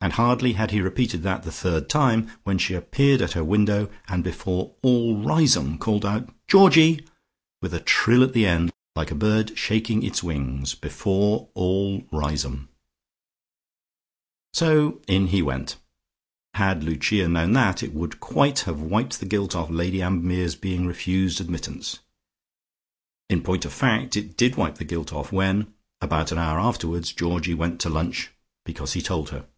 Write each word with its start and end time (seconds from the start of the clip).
And 0.00 0.12
hardly 0.12 0.52
had 0.52 0.70
he 0.70 0.80
repeated 0.80 1.24
that 1.24 1.42
the 1.42 1.50
third 1.50 1.88
time, 1.88 2.30
when 2.44 2.56
she 2.56 2.72
appeared 2.74 3.20
at 3.20 3.32
her 3.32 3.42
window, 3.42 3.90
and 4.06 4.22
before 4.22 4.76
all 4.80 5.16
Riseholme 5.16 5.76
called 5.76 6.06
out 6.06 6.32
"Georgie!" 6.46 7.04
with 7.60 7.74
a 7.74 7.80
trill 7.80 8.22
at 8.22 8.32
the 8.32 8.46
end, 8.46 8.70
like 8.94 9.10
a 9.10 9.16
bird 9.16 9.58
shaking 9.58 10.04
its 10.04 10.22
wings. 10.22 10.76
Before 10.76 11.48
all 11.54 12.02
Riseholme! 12.12 12.68
So 14.52 15.02
in 15.08 15.26
he 15.26 15.42
went. 15.42 15.78
Had 16.54 16.84
Lucia 16.84 17.26
known 17.26 17.52
that, 17.54 17.82
it 17.82 17.92
would 17.92 18.20
quite 18.20 18.60
have 18.60 18.80
wiped 18.80 19.18
the 19.18 19.26
gilt 19.26 19.56
off 19.56 19.68
Lady 19.68 20.00
Ambermere's 20.00 20.54
being 20.54 20.86
refused 20.86 21.40
admittance. 21.40 21.98
In 23.28 23.42
point 23.42 23.64
of 23.64 23.72
fact 23.72 24.16
it 24.16 24.36
did 24.36 24.54
wipe 24.54 24.76
the 24.76 24.84
gilt 24.84 25.12
off 25.12 25.32
when, 25.32 25.74
about 26.00 26.30
an 26.30 26.38
hour 26.38 26.60
afterwards, 26.60 27.12
Georgie 27.12 27.52
went 27.52 27.80
to 27.80 27.88
lunch 27.90 28.30
because 28.64 28.92
he 28.92 29.02
told 29.02 29.30
her. 29.30 29.48